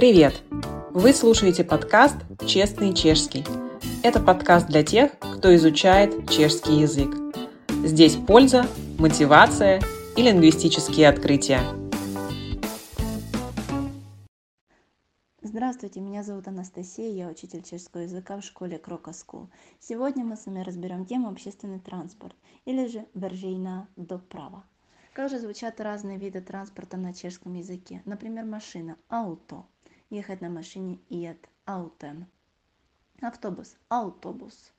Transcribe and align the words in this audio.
Привет! 0.00 0.42
Вы 0.92 1.12
слушаете 1.12 1.62
подкаст 1.62 2.16
«Честный 2.46 2.94
чешский». 2.94 3.44
Это 4.02 4.18
подкаст 4.18 4.66
для 4.66 4.82
тех, 4.82 5.12
кто 5.18 5.54
изучает 5.56 6.30
чешский 6.30 6.80
язык. 6.80 7.14
Здесь 7.84 8.16
польза, 8.16 8.64
мотивация 8.98 9.82
и 10.16 10.22
лингвистические 10.22 11.06
открытия. 11.06 11.60
Здравствуйте, 15.42 16.00
меня 16.00 16.22
зовут 16.22 16.48
Анастасия, 16.48 17.10
я 17.10 17.28
учитель 17.28 17.62
чешского 17.62 18.00
языка 18.00 18.38
в 18.38 18.42
школе 18.42 18.78
Крока 18.78 19.10
School. 19.10 19.48
Сегодня 19.80 20.24
мы 20.24 20.38
с 20.38 20.46
вами 20.46 20.62
разберем 20.62 21.04
тему 21.04 21.28
общественный 21.28 21.78
транспорт, 21.78 22.34
или 22.64 22.86
же 22.86 23.04
вержейна 23.12 23.86
доправа. 23.96 24.64
Как 25.12 25.28
же 25.28 25.38
звучат 25.38 25.78
разные 25.78 26.16
виды 26.16 26.40
транспорта 26.40 26.96
на 26.96 27.12
чешском 27.12 27.52
языке? 27.52 28.00
Например, 28.06 28.46
машина– 28.46 28.96
ауто. 29.10 29.66
Ехать 30.10 30.40
на 30.40 30.50
машине– 30.50 30.98
иет 31.08 31.48
аутен. 31.64 32.26
Автобус– 33.22 33.78
autobus. 33.88 34.72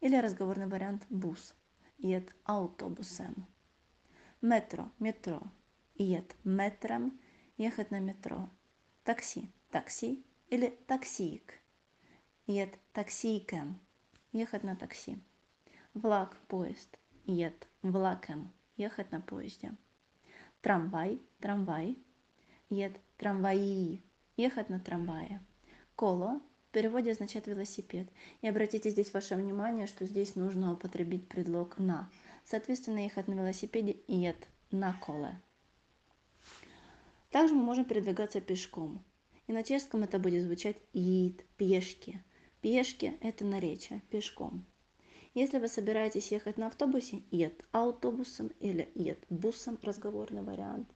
Или 0.00 0.16
разговорный 0.16 0.66
вариант– 0.66 1.06
bus. 1.10 1.54
Jet 1.98 2.34
autobusem. 2.44 3.46
Метро– 4.42 4.90
metro. 4.98 5.40
Jet 5.94 6.34
metrem. 6.44 7.20
Ехать 7.56 7.90
на 7.90 8.00
метро. 8.00 8.48
Такси– 9.04 9.48
такси. 9.70 10.24
Или 10.48 10.70
taxík. 10.86 11.60
Jet 12.46 12.76
taxíkem. 12.92 13.78
Ехать 14.32 14.64
на 14.64 14.74
такси. 14.74 15.22
Влак– 15.94 16.36
поезд. 16.48 16.98
Иет 17.26 17.68
влакем 17.82 18.52
ехать 18.80 19.12
на 19.12 19.20
поезде. 19.20 19.72
Трамвай, 20.62 21.20
трамвай, 21.40 21.98
ед 22.70 22.98
трамваи, 23.18 24.02
ехать 24.36 24.68
на 24.68 24.80
трамвае. 24.80 25.40
Коло 25.96 26.40
в 26.68 26.72
переводе 26.72 27.10
означает 27.10 27.46
велосипед. 27.46 28.08
И 28.42 28.48
обратите 28.48 28.90
здесь 28.90 29.12
ваше 29.12 29.34
внимание, 29.34 29.86
что 29.86 30.06
здесь 30.06 30.36
нужно 30.36 30.72
употребить 30.72 31.28
предлог 31.28 31.78
«на». 31.78 32.08
Соответственно, 32.44 33.04
ехать 33.04 33.28
на 33.28 33.34
велосипеде 33.34 33.96
ед 34.06 34.36
на 34.70 34.92
коле. 34.94 35.40
Также 37.30 37.54
мы 37.54 37.62
можем 37.62 37.84
передвигаться 37.84 38.40
пешком. 38.40 39.04
И 39.46 39.52
на 39.52 39.64
чешском 39.64 40.04
это 40.04 40.18
будет 40.18 40.44
звучать 40.44 40.76
«ид», 40.92 41.44
«пешки». 41.56 42.22
«Пешки»– 42.60 43.16
это 43.20 43.44
наречие, 43.44 44.02
пешком. 44.10 44.64
Если 45.34 45.58
вы 45.58 45.68
собираетесь 45.68 46.30
ехать 46.32 46.56
на 46.56 46.66
автобусе, 46.66 47.22
ед 47.30 47.64
автобусом 47.72 48.48
или 48.60 48.90
ед 48.94 49.24
бусом, 49.28 49.78
разговорный 49.82 50.42
вариант. 50.42 50.88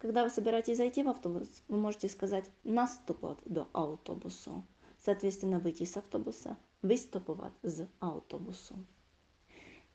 Когда 0.00 0.24
вы 0.24 0.30
собираетесь 0.30 0.78
зайти 0.78 1.02
в 1.02 1.10
автобус, 1.10 1.62
вы 1.68 1.76
можете 1.76 2.08
сказать 2.08 2.50
наступать 2.64 3.36
до 3.44 3.68
автобуса. 3.74 4.64
Соответственно, 5.04 5.58
выйти 5.58 5.84
с 5.84 5.94
автобуса, 5.94 6.56
выступать 6.80 7.52
з 7.62 7.86
автобусу. 7.98 8.76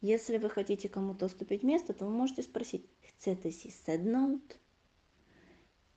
Если 0.02 0.38
вы 0.38 0.52
хотите 0.52 0.90
кому-то 0.90 1.26
уступить 1.26 1.64
место, 1.64 1.94
то 1.94 2.06
вы 2.06 2.12
можете 2.12 2.44
спросить 2.44 2.88
«Chcete 3.02 3.52
си 3.52 3.74
седнуть?» 3.88 4.60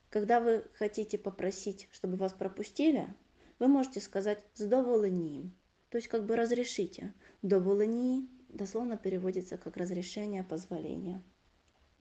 Когда 0.09 0.41
вы 0.41 0.64
хотите 0.73 1.19
попросить, 1.19 1.86
чтобы 1.92 2.17
вас 2.17 2.33
пропустили, 2.33 3.14
вы 3.59 3.69
можете 3.69 4.01
сказать 4.01 4.42
«С 4.55 4.64
доволеннем». 4.64 5.53
То 5.91 5.98
есть 5.98 6.09
как 6.09 6.25
бы 6.25 6.34
разрешите. 6.34 7.12
Доволени 7.42 8.27
дословно 8.48 8.97
переводится 8.97 9.59
как 9.59 9.77
разрешение, 9.77 10.45
позволение. 10.45 11.23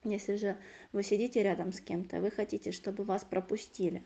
Если 0.07 0.35
же 0.35 0.57
вы 0.93 1.03
сидите 1.03 1.43
рядом 1.43 1.73
с 1.73 1.81
кем-то, 1.81 2.21
вы 2.21 2.31
хотите, 2.31 2.71
чтобы 2.71 3.03
вас 3.03 3.25
пропустили, 3.25 4.05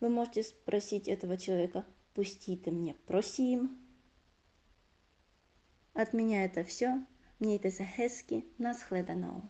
вы 0.00 0.08
можете 0.08 0.42
спросить 0.42 1.06
этого 1.06 1.36
человека, 1.36 1.86
пустите 2.14 2.72
мне, 2.72 2.94
просим. 3.06 3.78
От 5.92 6.12
меня 6.12 6.44
это 6.44 6.64
все. 6.64 7.06
Мне 7.38 7.56
это 7.56 7.70
Хески, 7.70 8.44
нас 8.58 8.82
хледаноу. 8.82 9.48